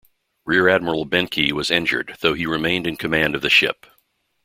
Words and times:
Rear 0.45 0.67
Admiral 0.67 1.05
Behncke 1.05 1.51
was 1.51 1.69
injured, 1.69 2.17
though 2.21 2.33
he 2.33 2.47
remained 2.47 2.87
in 2.87 2.97
command 2.97 3.35
of 3.35 3.43
the 3.43 3.51
ship. 3.51 3.85